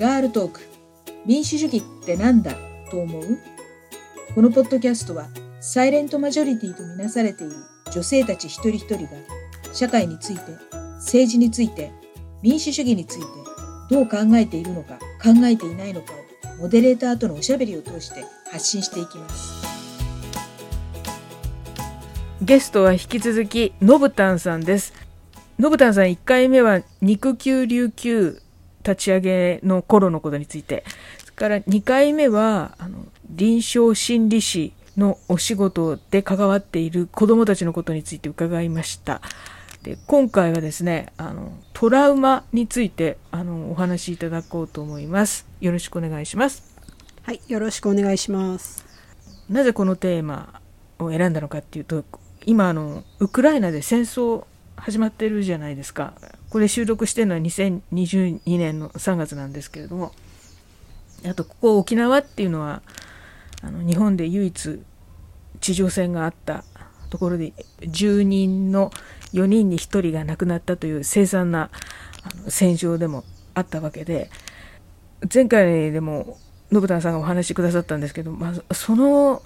[0.00, 0.60] ガールトーク。
[1.26, 2.54] 民主主義ってなんだ？
[2.90, 3.38] と思う？
[4.34, 5.26] このポッドキャストは
[5.60, 7.52] サイレントマジョリティとみなされている
[7.92, 9.10] 女性たち一人一人が
[9.74, 10.40] 社会について
[11.00, 11.92] 政治について
[12.40, 13.26] 民主主義について
[13.90, 19.62] どう考えているのか考えていないのかをモデレーターとのおしゃべりを通して発信していきます。
[22.40, 24.94] ゲストは引き続きのぶたんさんです。
[25.58, 28.40] のぶたんさん1回目は肉球琉球。
[28.84, 30.84] 立ち上げの頃のことについて。
[31.18, 39.20] それから2回目はあの臨床心理士のお仕事で関わっている子どもたちのことについて伺いました。
[39.82, 45.46] で今回はですねあのトラウマについてあのお話しいただこうと思います。
[45.60, 46.76] よろしくお願いします。
[47.22, 48.84] はい、よろしくお願いします。
[49.48, 50.60] なぜこのテーマ
[50.98, 52.04] を選んだのかっていうと
[52.44, 54.44] 今あのウクライナで戦争
[54.80, 56.14] 始まってるじゃないですか。
[56.48, 60.12] これ収録してるのは2022年の3月なんですけれども。
[61.28, 62.82] あとここ沖縄っていうのは
[63.62, 64.82] あの日本で唯一
[65.60, 66.64] 地上戦があった
[67.10, 68.90] ところで10人の
[69.34, 71.70] 4人に1人が亡くなったという凄惨な
[72.48, 74.30] 戦場でもあったわけで
[75.32, 76.38] 前回でも
[76.72, 79.42] 信田さんがお話しくださったんですけど、まあ、その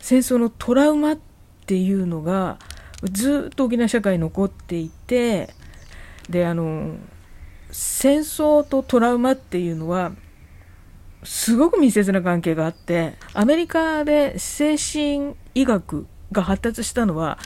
[0.00, 1.18] 戦争のトラウマっ
[1.66, 2.58] ていうのが
[3.04, 5.50] ずっと沖縄社会に残っていて
[6.28, 6.96] であの
[7.70, 10.12] 戦争とトラウマっていうのは
[11.24, 17.38] すごく密接な関係があってアメリカで精神医学が発達したのは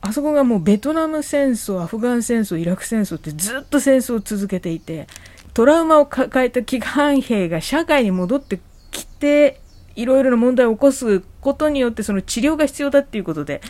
[0.00, 5.06] あそこがもうベトナム戦争アフガン戦争イラク戦争ってずっと戦争を続けていて
[5.54, 9.61] トラウマを抱えた帰還兵が社会に戻ってきて
[9.96, 13.60] いろいろな問題を起こすことによってその治療が必要だっていうことで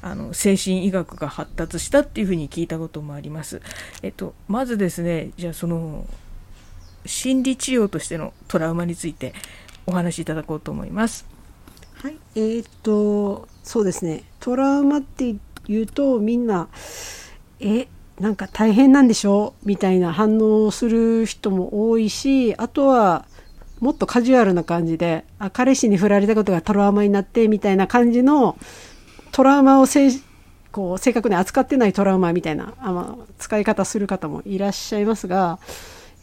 [0.00, 3.60] あの精神医学が発達したっていうふうに聞いたこともあります。
[4.02, 6.06] えっと、まずですねじゃあその
[7.06, 9.34] 心理治療としてのトラウマについて
[9.86, 11.26] お話しいただこうと思います。
[11.94, 14.24] はい、えーっと、そうですね。
[14.40, 15.36] トラウマって
[15.68, 16.68] 言うと、みんな、
[17.60, 17.86] え、
[18.18, 19.68] なんか大変なんでしょう？
[19.68, 23.24] みたいな反応をする人も多いし、あとは、
[23.82, 28.56] もっとカジュアルな感じで、あ、彼氏に振られたことがトラウマになって、みたいな感じの、
[29.32, 30.08] トラウマをせ
[30.70, 35.58] こう正確に扱ってないトラウマみたいなあ、ま、使い方する方もいらっしゃいますが、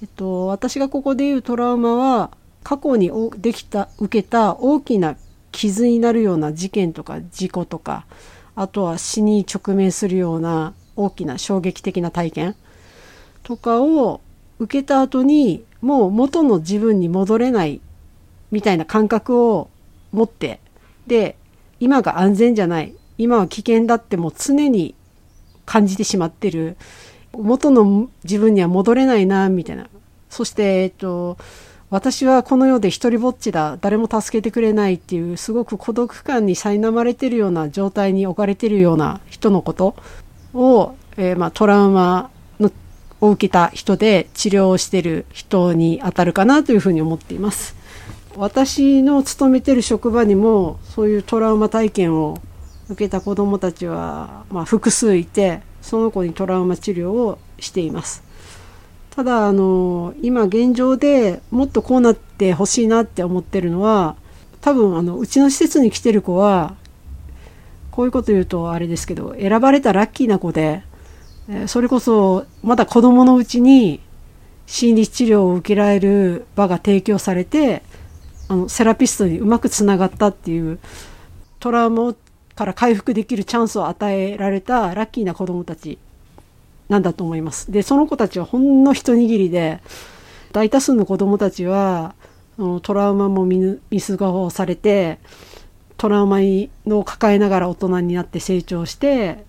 [0.01, 2.31] えっと、私がここで言うトラウマは
[2.63, 5.17] 過去にできた受けた大きな
[5.51, 8.05] 傷になるような事件とか事故とか
[8.55, 12.55] あとは死に直面するような大きな衝撃的な体験
[13.43, 14.21] とかを
[14.59, 17.81] 受けた後にもう元の自分に戻れない
[18.51, 19.69] みたいな感覚を
[20.11, 20.59] 持って
[21.07, 21.35] で
[21.79, 24.95] 今が安全じゃない今は危険だってもう常に
[25.65, 26.77] 感じてしまってる
[27.33, 29.87] 元の自分には戻れないなみたいな。
[30.29, 31.37] そしてえっと
[31.89, 39.95] 私はこの世で一人ぼっちだ誰も助けてくれないっていうすごく孤独感に苛まれてるような状態に置かれてるような人のこと
[40.53, 42.29] を、えーまあ、トラウマ
[43.21, 47.75] を受けた人で治療をしてる人に当たるかなというふうに思っています。
[48.35, 52.39] 私の勤めてる職場にもそういうトラウマ体験を
[52.89, 58.23] 受けた子どもたちは、まあ、複数いてその子にトラウマ治療をしています。
[59.11, 64.15] ただあの今現状でもっとこうなってほしいなって思ってるのは
[64.61, 66.75] 多分あのうちの施設に来てる子は
[67.91, 70.83] こういうこと言うとあれですけど選ばれたラッキーな子で
[71.67, 73.99] それこそまだ子供のうちに
[74.67, 77.81] 心理治療を受けられる場が提供されて
[78.47, 80.79] あのセラピストにうまくつながったっていう
[81.59, 82.15] トラウマ
[82.55, 85.97] から回復できるチャンスを与えられたラッキーな子供たち
[86.89, 87.71] なんだと思います。
[87.71, 89.79] で、その子たちはほんの一握りで、
[90.51, 92.15] 大多数の子供たちは、
[92.81, 95.19] トラウマも見見過ごされて、
[95.97, 96.39] トラウマ
[96.87, 99.45] を抱えながら大人になって成長して、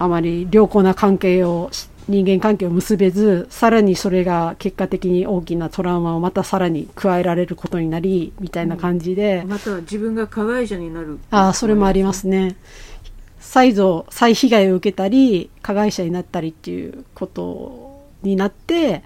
[0.00, 1.70] あまり良好な関係を、
[2.08, 11.18] 人間関係を結べず、さらにそれが結果的に大きなトラウマをまたさらに加えられることになり、みたいな感じで、または自分が加害者になる。
[11.30, 12.56] ああ、それもありますね。
[13.40, 19.02] 再度、再被害を受けたり、加害者になったりっていうことになって、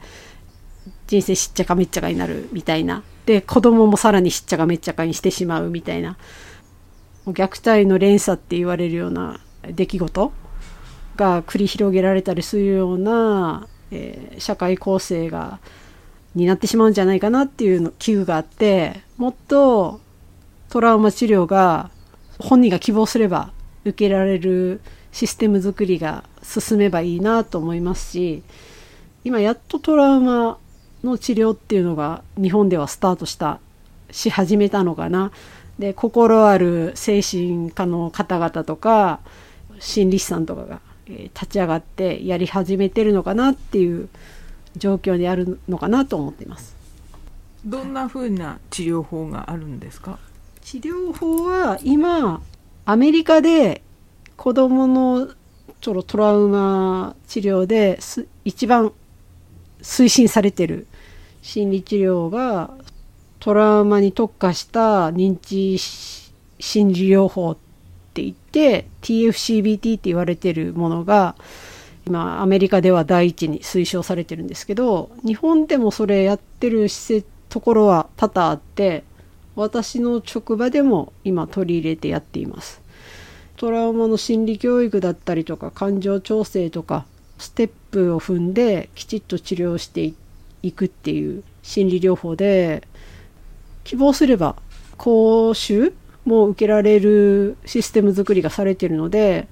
[1.08, 3.02] 人生しっちゃかめっちゃかになるみたいな。
[3.26, 6.16] で、子供もさらにしっちゃかめっちゃかにしてしまうみたいな。
[7.26, 10.32] 虐待の連鎖って言われるような出来事
[11.16, 15.60] が繰り広げられたりするような、えー社会構成が、
[16.34, 20.00] になってしまうんじゃないかなっていうの危惧があって、もっと
[20.68, 21.90] トラウマ治療が
[22.38, 23.52] 本人が希望すれば
[23.84, 24.80] 受けられる
[25.12, 28.42] システム作りが進めばいいなと思いますし
[29.22, 30.58] 今やっとトラウマ
[31.04, 33.60] の治療っていうのが日本ではスタートした
[34.10, 35.30] し始めたのかな。
[35.78, 39.20] で心ある精神科の方々とか
[39.80, 44.08] 心理師さんとかが、立ち上がってやり始めてるのかなっていう
[44.76, 46.74] 状況にあるのかなと思っています。
[47.64, 50.18] どんな風な治療法があるんですか？
[50.62, 52.42] 治療法は今
[52.84, 53.82] アメリカで
[54.36, 55.28] 子どもの
[55.80, 58.92] ちょろトラウマ治療です一番
[59.80, 60.86] 推進されてる
[61.42, 62.70] 心理治療が
[63.40, 67.56] トラウマに特化した認知心理療法っ
[68.54, 71.34] TFCBT って言われてるものが
[72.06, 79.04] 今アメリカでは第一に推奨されてるんですけど日本でもそれやってる施設ところは多々あって
[79.54, 82.82] 私の職場でも今取り入れてやっています。
[83.56, 87.06] トラウマの心理教育だったりとか感情調整とか
[87.38, 90.12] ステップを踏んできちっと治療して
[90.62, 92.82] いくっていう心理療法で
[93.84, 94.56] 希望すれば
[94.96, 99.46] 講習も受けられるシステム作りがされているので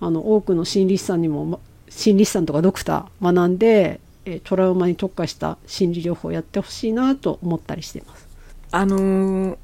[0.00, 1.58] あの多くの心理師さんにもま
[1.88, 8.26] 心理師さんとかドクター学んでえートラウマに特化した心理療法をやってほしいなと思ったりしています。
[8.72, 9.56] あのー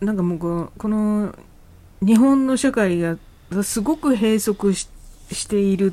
[0.00, 0.38] なんかもう
[0.78, 1.34] この
[2.00, 3.18] 日本の社会が
[3.62, 4.88] すごく閉塞し
[5.30, 5.92] している。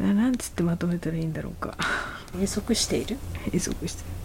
[0.00, 1.76] ななんつってまとめたらいいんだろうか。
[2.32, 3.16] 閉塞している？
[3.46, 4.19] 閉塞してなん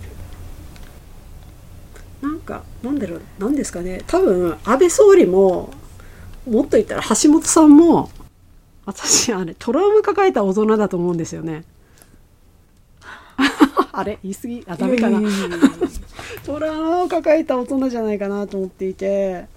[2.45, 4.03] かなんだろうなんですかね。
[4.07, 5.73] 多分安倍総理も
[6.49, 8.09] もっと言ったら橋本さんも
[8.85, 11.63] 私あれトラウマ抱えた大人だと思うんですよね。
[13.91, 15.19] あれ言い過ぎあダメかな。
[16.45, 19.47] トラウマを抱えた大人じゃないかなと思っていて。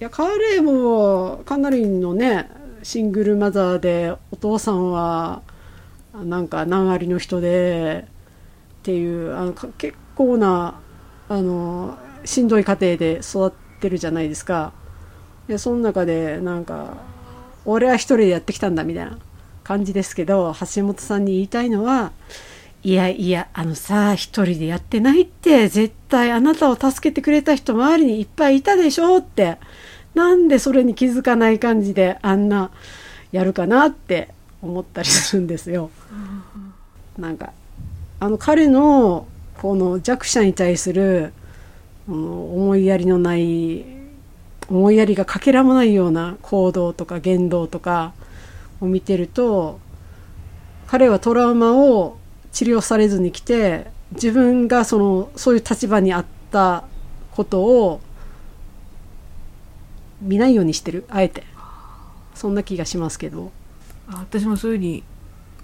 [0.00, 2.50] いや彼もかなりのね
[2.82, 5.42] シングルマザーでお父さんは
[6.24, 8.06] なんか難ありの人で
[8.80, 10.80] っていうあのか結構な
[11.32, 11.96] あの
[12.26, 14.74] しんどい家庭で育ってるじゃないですか
[15.48, 16.98] でその中でなんか
[17.64, 19.18] 俺は一人でやってきたんだみたいな
[19.64, 22.12] 感じですけど橋本さんに言いたいのは
[22.82, 29.56] いやいやあのさ一人でやってないって絶対あなたを助けてくれた人周りにいっぱいいたでしょって
[30.14, 32.70] なんでそれに気づかない感じであんな
[33.30, 34.28] やるかなって
[34.60, 35.90] 思ったりするんですよ。
[37.16, 37.52] なんか
[38.20, 39.26] あの彼の
[39.62, 41.32] この弱者に対する
[42.08, 43.84] 思いやりのない
[44.68, 48.12] 思いやりがかけらもないような行動とか言動とか
[48.80, 49.78] を見てると
[50.88, 52.18] 彼はトラウマを
[52.50, 56.84] 治療されずに来て自分がそのそういう立場にあった
[57.30, 58.00] ことを
[60.20, 61.44] 見ないようにしてるあえて。
[62.34, 63.52] そんな気がしますけど。
[64.08, 65.04] あ私もそういうふうに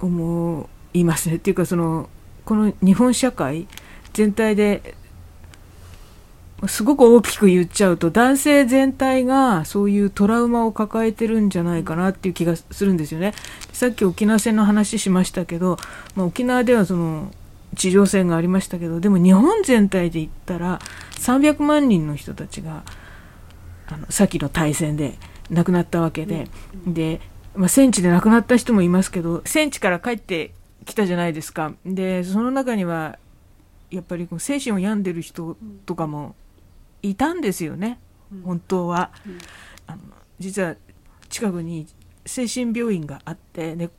[0.00, 1.36] 思いますね。
[1.36, 2.08] っていうかその
[2.44, 3.66] この日本社会
[4.12, 4.94] 全体で
[6.66, 13.32] すごく大きく言っちゃうと男性全体がそういうトラウマを抱えてるんじゃないかなっていう気がするんですよね。
[13.72, 15.76] さっき沖縄戦の話しましたけど、
[16.16, 17.30] まあ、沖縄ではその
[17.76, 20.80] 地上戦がありましたけどでも日本全体で言ったら
[21.18, 22.82] 300万人の人たちが
[23.86, 25.14] あの先の大戦で
[25.50, 26.48] 亡くなったわけで、
[26.86, 27.20] で、
[27.54, 30.52] まあ、戦地で亡くなった人もいますけど戦地から帰って
[30.84, 33.18] きたじゃないですかでその中には
[33.90, 36.34] やっぱりこう精神を病んでる人とかも
[37.02, 37.98] いたんですよね、
[38.44, 39.38] 本当は、うん。
[39.86, 39.98] あの
[40.38, 40.76] 実は
[41.28, 41.86] 近くに
[42.26, 43.90] 精神病院があってで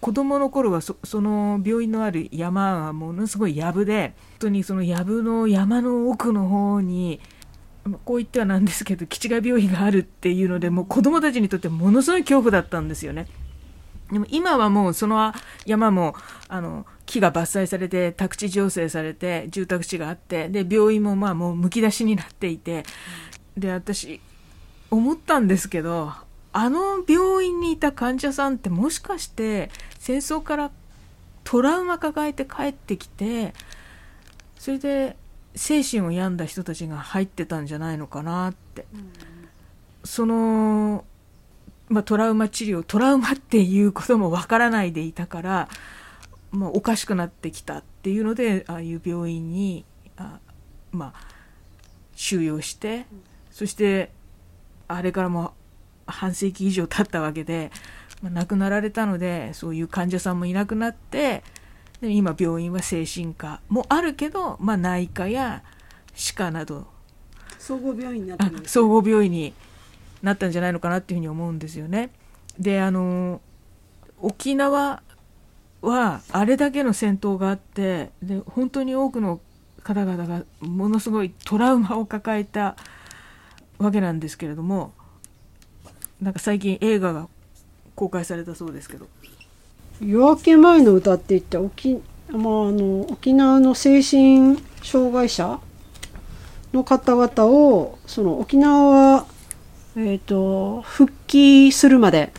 [0.00, 7.20] 子供の頃はそその病院のある山がものすごい藪で本当にその藪の山の奥の方に
[7.84, 13.26] まあこう言ってはなんですけど基地外病院があるっていうのでもう子供たちにとってものすごい恐怖だったんですよね。
[14.10, 15.32] でも今はもうその
[15.66, 16.14] 山も
[16.48, 22.84] あの木が伐採されて宅地造成されて住宅地があってで病院もまあもうむき出しになっていて
[23.56, 24.20] で私
[24.90, 26.12] 思ったんですけど
[26.52, 30.70] あの病院にいた患者さんってもしかして戦争から
[31.44, 33.54] トラウマ抱えて帰ってきて
[34.58, 35.16] それで
[35.54, 38.86] 精神を病んだ人たちが入ってたんじゃないのかなって。
[40.04, 41.04] その、
[41.88, 45.68] まあ、トラウマ治療トラウマっていうこともわからないでいたから、
[46.52, 49.84] まあ、おかしくなってきたっていうのでああいう病院に
[50.16, 50.38] あ、
[50.92, 51.20] まあ、
[52.14, 53.06] 収容して
[53.50, 54.10] そして
[54.86, 55.54] あれからも
[56.06, 57.70] 半世紀以上経ったわけで、
[58.22, 61.42] まあ、亡くなられたのでそういう患者さんもいなくなって
[62.00, 65.62] で今病院は精神科もあるけど、まあ、内科や
[66.14, 66.86] 歯科など
[67.58, 69.54] 総合病院になってあるんです総合病院に
[70.22, 72.10] なったんじゃないのかなっていうふうに思うんですよね。
[72.58, 73.40] であの
[74.20, 75.02] 沖縄
[75.82, 79.40] はあれだけの戦闘があってで本当に多くの
[79.82, 82.76] 方々がものすごいトラウマを抱えた
[83.78, 84.92] わけなんですけれども
[86.20, 87.28] なんか最近映画が
[87.96, 89.06] 公開されたそうですけど。
[90.04, 92.40] 夜明け前の歌って言って沖,、まあ、あ
[92.72, 95.60] の沖縄の精神障害者
[96.72, 99.26] の方々をその沖縄は、
[99.96, 102.32] えーと、復帰するまで、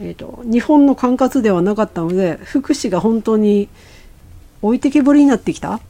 [0.00, 3.68] えーと、日本の管轄ではなかったので福祉が本当に
[4.62, 5.80] 置いてけぼりになってきた。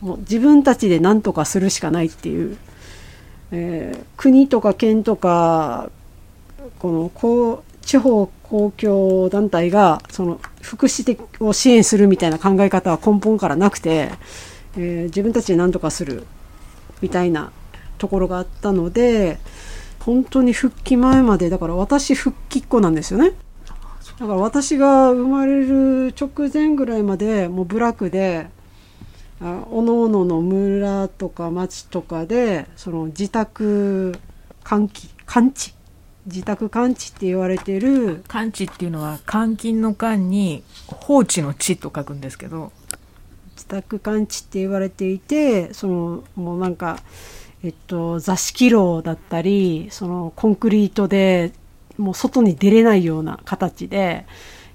[0.00, 2.56] もう自分たちで何とかするしかないっていう、
[3.50, 5.90] えー、国とか県とか
[6.78, 14.10] このこう地方公共団体がその福祉的を支援するみたいな考え方は根本からなくて、
[14.76, 16.26] えー、自分たちで何とかする
[17.00, 17.50] みたいな
[17.98, 19.38] ところがあったので
[20.08, 23.32] 本当に復帰前までだから私復帰っ子なんですよね。
[24.18, 28.48] だから私が生まれる直前ぐらいまでもう部落で
[29.70, 34.18] おのおのの村とか町とかでその自宅
[34.64, 35.74] 換気完治
[36.24, 38.24] 自宅完治って言われてる。
[38.28, 42.72] 完治っていうのは監禁の間に放置の地と書くんですけど。
[43.56, 46.98] 自宅完治って言われていてそのもうなんか
[47.64, 51.52] えっと座敷牢だったりそのコンクリートで
[51.96, 54.26] もう外に出れないような形で、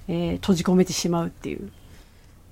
[0.08, 1.70] えー、閉じ込めてしまうっていう、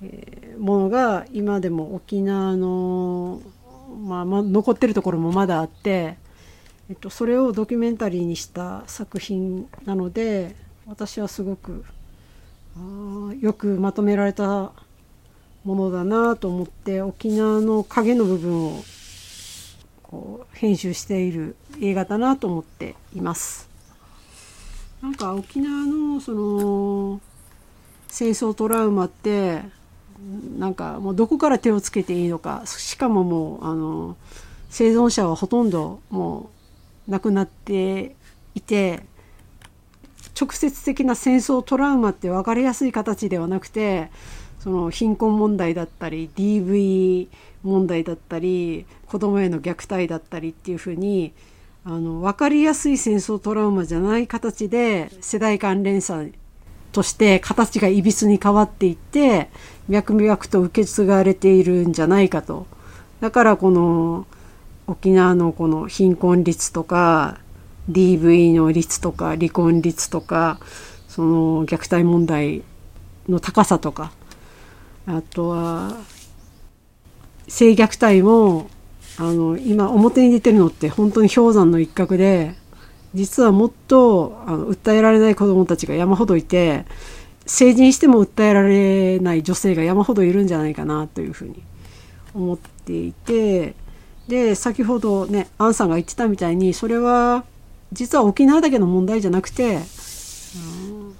[0.03, 3.41] えー、ものが今でも沖縄の、
[4.03, 6.17] まあ、まあ、残ってるところもまだあって
[6.89, 11.85] えっと、それをドキュメンタリーにした作品なので私はすごく
[12.75, 14.73] あよくまとめられた
[15.63, 18.83] ものだなと思って沖縄の影の部分を
[20.13, 23.67] こう編集している映画だなと思っています。
[25.01, 27.19] なんか沖縄のその
[28.09, 29.63] 戦争トラウマって
[30.59, 34.15] なんかもうどこから手をつけていいのかしかももうあの
[34.69, 36.51] 生存者はほとんども
[37.07, 38.15] う亡くなって
[38.53, 39.01] いて
[40.39, 44.11] 直接的な戦争トラウマって分かりやすい形ではなくて
[44.63, 47.27] その貧困問題だったり DV
[47.63, 51.33] 問題だったり子供への虐待だったりっていうふうに
[51.83, 56.33] あの分かりやすい戦争トラウマじゃない形で世代間連鎖
[56.93, 59.49] として形がいびつに変わっていって
[59.89, 62.65] 脈々と受け継がれているんじゃないかと。
[63.19, 64.25] だからこの
[64.87, 67.37] 沖縄のこの貧困率とか
[67.91, 70.59] DV の率とか離婚率とか
[71.09, 72.63] その虐待問題
[73.27, 74.13] の高さとか
[75.05, 75.97] あとは
[77.47, 78.69] 性虐待も
[79.17, 82.55] あの今表に出てるのって本当に氷山の一角で
[83.13, 86.85] 実はもっとあの訴えられない子どもたちが山ほどいて
[87.45, 91.61] 成人しても訴えられない女性が山ほどいるんじゃないかなというふうに
[92.33, 93.75] 思っていて
[94.27, 97.43] で先ほどねアンさんが言ってたみたいにそれは
[97.91, 101.15] 実は沖縄だけの問題じゃなくて、うん、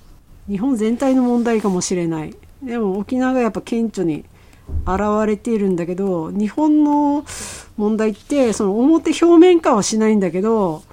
[0.48, 2.36] 日本全体の問題かもしれない。
[2.66, 4.26] でも沖縄がやっぱ顕著に
[4.86, 7.26] 現れているんだけど日本の
[7.78, 10.84] 問題ってその表表面化はしないんだけど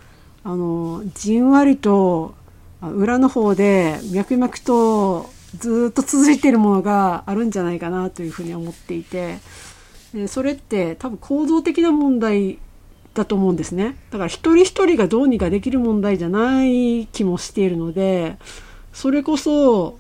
[0.43, 2.35] あのじんわりと
[2.83, 9.39] 裏の方で脈々とずっと続いているものがあるんじゃないかなというふうに思っていて。
[10.15, 12.59] でそれって多分構造的な問題
[13.15, 18.37] だと思うんですねだから一人一人がどうにかできる問題じゃない気もしているので
[18.93, 19.99] それこそ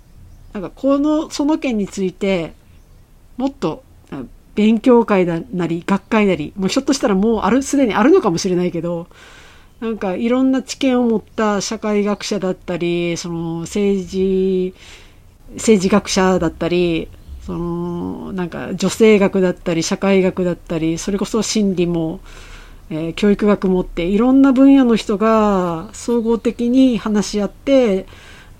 [0.52, 2.52] なんかこのその件について
[3.36, 3.82] もっと
[4.54, 9.06] 勉強会だなり学会なりもうひょっとしたらもうあるすでにあるのかもしれないけど
[9.80, 14.74] なんかいろんな知見を持った社会学者だったりその政治
[15.54, 17.08] 政治学者だったり
[17.42, 22.20] そのなんか女性学だったり社会学だったりそれこそ心理も、
[22.90, 28.06] えー、教育学もっていろんな分野の人が総合的に話し合って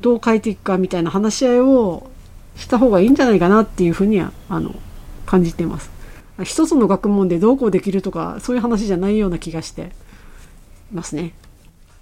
[0.01, 2.11] どう変えていくかみたいな話し合いを
[2.57, 4.75] した方がいいんじゃないかなっていうふうにはあの
[5.27, 5.91] 感じています。
[6.43, 9.93] 一つの学問でどうこうできるとかそういう話じゃないような気がして
[10.93, 11.35] ますね。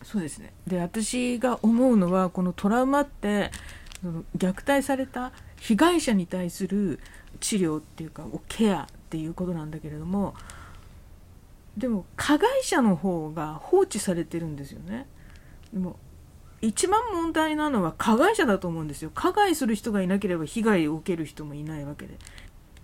[0.09, 3.51] そうですねで私が思うのはこのトラウマって
[4.37, 6.99] 虐待された被害者に対する
[7.41, 10.35] 治療っていうかケアっていうことなんだけれども
[11.77, 15.07] でも加害者の方が放置されてるんですよね
[15.75, 15.97] でも
[16.61, 19.11] 一番問題なのは加害者だと思うんですよ。
[19.15, 22.19] 加害する人がいなければ被害を受ける人もいないわけで。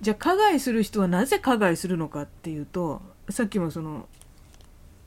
[0.01, 3.01] じゃあ加害する人はなぜ加害するのかっていうと
[3.31, 4.09] さっきもその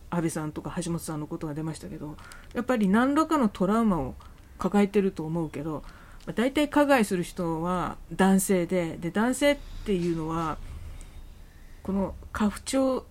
[0.09, 2.15] 安倍さんとか橋本さんのことが出ましたけど
[2.53, 4.15] やっぱり何らかのトラウマを
[4.57, 5.83] 抱えてると思うけど
[6.35, 10.57] 大体加害する人は男性でで男性っていうのは
[11.83, 13.05] この家父長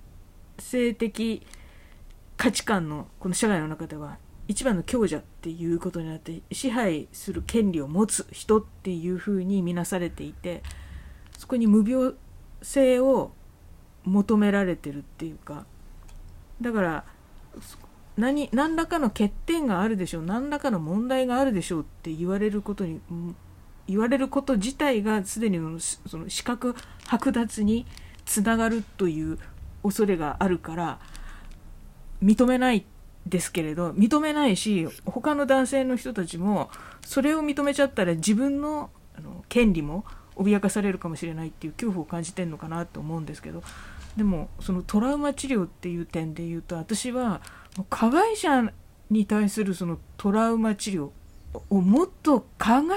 [0.58, 1.46] 性的
[2.36, 10.62] 価値観のこの社会の中では一番の強者っていうことになって支配する権利を持つ人っていうふうに見なされていて
[11.36, 12.14] そこに無病
[12.62, 13.32] 性を
[14.04, 15.66] 求められてるっていうか
[16.60, 17.04] だから
[18.16, 23.00] 何何らかの欠点があるでしょう何らかの問題があるでしょうって言われることに
[23.86, 25.58] 言われること自体がすでに
[26.06, 26.74] その資格
[27.06, 27.86] 剥奪に
[28.24, 29.38] つながるという
[29.82, 30.98] 恐れがあるから
[32.22, 32.84] 認めない
[33.26, 36.70] ですけれど認めないし他の男性の人たちも
[37.04, 40.04] それを認めちゃったら自分のあの権利も
[40.36, 43.62] 脅かされるかもしれないっていう恐怖を感じてるのかなと思うんですけど
[44.16, 47.40] でもそのトラウマ治療っていう点で言うと私は
[47.88, 48.70] 加害者
[49.10, 51.10] に対するそのトラウマ治療
[51.70, 52.46] をもっと考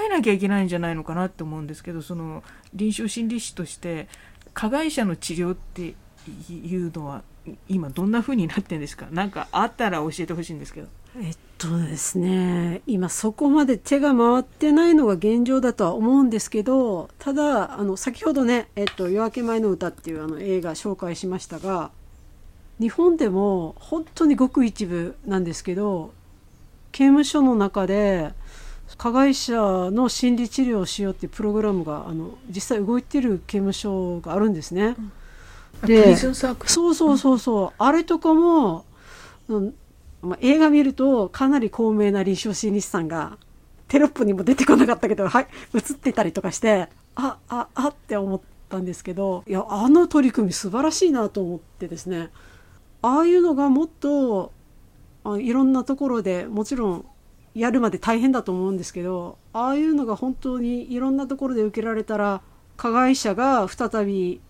[0.04, 2.42] えなきゃいけないんじゃないのかなって思うんですけどその
[2.74, 4.08] 臨床心理士として
[4.52, 5.94] 加害者の治療って
[6.50, 7.22] いうのは
[7.68, 9.06] 今どんな風になってんですか？
[9.10, 10.88] 何かあったら教えてほしいんですけど。
[11.18, 21.90] えっとですね今そこまで手が回ってないのが現状だとは思うんですけどただあの先ほどね「えっと、夜明け前の歌」っていうあの映画紹介しましたが
[22.78, 26.12] 日本でも本当にごく一部なんですけど
[26.92, 28.32] 刑務所の中で
[28.96, 34.94] 加害者の心理治療をしようっていうプログラムがあの実際動いてる刑務所があるんですね。
[34.96, 35.12] うん
[35.84, 38.84] でそうそうそうそう、あれとかも、
[39.48, 39.74] うん
[40.22, 43.38] まあ、映画見るとかなり高名な臨床心理士さんが
[43.88, 52.30] テロップにも出てこなかったけど、はい、映ってたりとかしてあああって思ったんですけどいやあの取り組み素晴らしいなと思ってですね。
[53.02, 54.52] ああいうのがもっと
[55.24, 57.04] あいろんなところでもちろん
[57.54, 62.42] やるまで大変だと思うんですけどああいうのが本当にいろんなところで受けられたら
[62.76, 64.40] 加害者が再び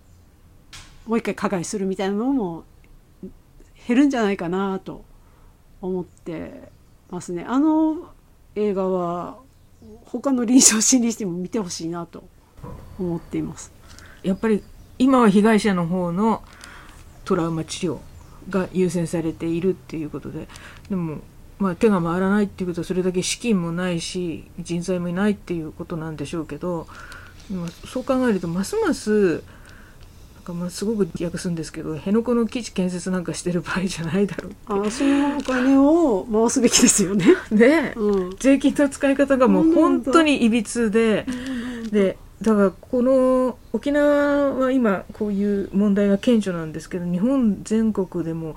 [1.10, 2.62] もう一回加害するみたいなのも
[3.88, 5.04] 減るんじゃないかなと
[5.82, 6.70] 思って
[7.10, 7.44] ますね。
[7.48, 8.12] あの
[8.54, 9.38] 映画は
[10.04, 12.22] 他の臨床心理士にも見てほしいなと
[12.96, 13.72] 思っています。
[14.22, 14.62] やっぱり
[15.00, 16.44] 今は被害者の方の
[17.24, 17.98] トラウマ治療
[18.48, 20.46] が優先されているっていうことで
[20.90, 21.18] でも、
[21.58, 26.86] まあ、手が回らないっていうことはそれだけ資金もないし人材もいないっていうことなんでしょうけど
[27.84, 29.42] そう考えるとますます
[30.40, 37.26] かまあすごく訳すんですけど辺野古の基地建設なんかしてる場合じゃないだろうあそのお金を回すべきですよね。
[37.50, 41.26] で、うん、税金の使い方がもう本当にいびつで
[41.90, 48.56] でだからこの沖縄は今こういう問題が顕著なんですけど日本全国でも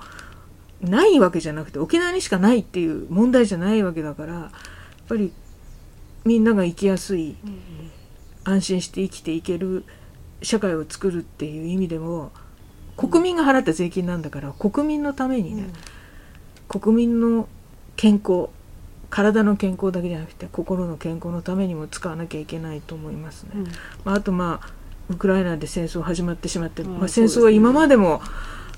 [0.80, 4.50] ないわけじゃなくて沖縄にしかないっていう問題じゃないわけだからやっ
[5.08, 5.32] ぱり
[6.24, 7.36] みんなが生きやすい、
[8.44, 9.84] 安心して生きていける
[10.44, 12.32] 社会を作るっていう意味でも
[12.96, 15.64] 国民が払った税金なんだから国民のためにね、
[16.70, 17.48] うん、国民の
[17.96, 18.48] 健康
[19.10, 23.50] 体の健康だけじゃなくて心の健康のためにも使わなきゃいけないと思いますね。
[23.54, 23.64] うん、
[24.04, 24.68] まあ、あとまあ
[25.08, 28.22] ウクライナで戦争始まってしまって、まあ、戦争は今までも、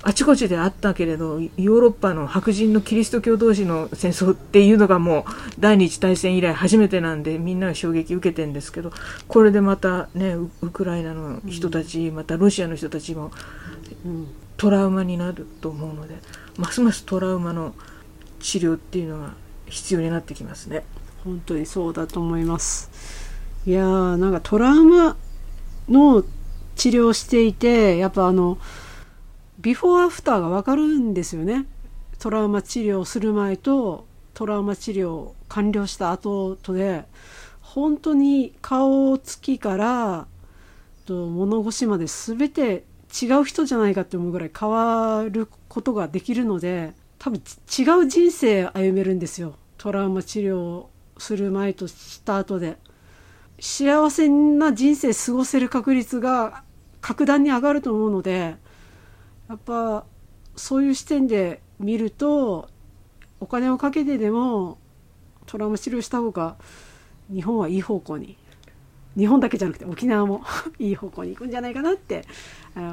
[0.07, 8.93] あちこちであったけれどヨーロッパの白人のキリスト教同士の戦争っていうのがもう第二次大戦以来初めてなんでみんなが衝撃受けてるんですけど
[9.27, 13.33] これでまたねウクライナの人たち、うん、またロシアの人たちも、
[14.05, 16.15] うん、トラウマになると思うので
[16.57, 17.75] ますますトラウマの
[18.39, 19.33] 治療っていうのが
[19.65, 20.85] 必要になってきますね。
[21.25, 22.89] 本当にそうだと思います
[23.65, 25.17] いやーなんかトラウマ
[25.89, 26.23] の
[26.77, 28.57] 治療していてやっぱあの
[29.67, 31.65] ビフォーアフターが分かるんですよね。
[32.19, 37.03] トラウマ治療する前とトラウマ治療完了した後とで
[37.59, 40.25] 本当に顔つきから
[41.05, 42.85] と物腰まで全て
[43.21, 49.55] 違う人じゃないかって思うぐらい変わることができるので多分違う人生歩めるんですよ。
[49.77, 50.85] トラウマ治療
[51.17, 52.77] する前とした後で。
[53.59, 56.63] 幸せな人生過ごせる確率が
[57.01, 58.55] 格段に上がると思うので
[59.49, 60.05] やっぱ
[60.55, 62.69] そういう視点で見ると
[63.39, 64.77] お金をかけてでも
[65.45, 66.57] トラウマ治療した方が
[67.31, 68.37] 日本はいい方向に
[69.15, 70.43] 日本だけじゃなくて沖縄も
[70.79, 72.23] いい方向に行くんじゃないかなって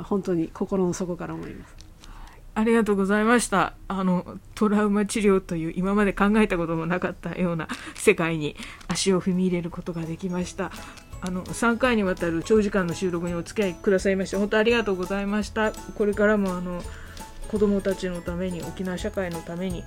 [0.04, 1.84] 本当に心の底から思います。
[2.56, 3.74] ありがとうございました。
[3.88, 8.54] あの、トラウマ治療という今まで考えたこともなかったような世界に
[8.86, 10.70] 足を踏み入れることができました。
[11.20, 16.82] あの3回にわたる長時間の収録にお付き合いくださいまして本当ありがとうございましたこれからもあの
[17.48, 19.84] 子どもたちのために沖縄社会のために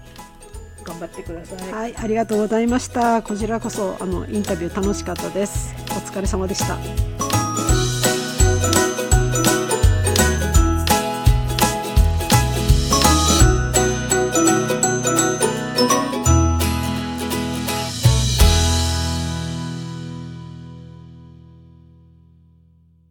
[0.84, 1.72] 頑張ってください。
[1.72, 3.22] はい、ありがとうございました。
[3.22, 5.76] こちらこそあのインタビュー楽しかったです。
[5.90, 7.17] お疲れ様でした。